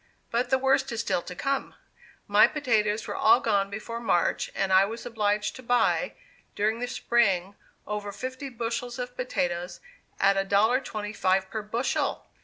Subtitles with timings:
[0.31, 1.75] But the worst is still to come.
[2.27, 6.13] My potatoes were all gone before March, and I was obliged to buy,
[6.55, 7.53] during the spring,
[7.85, 9.79] over fifty bushels of potatoes,
[10.19, 12.25] at $1.25 per bushel!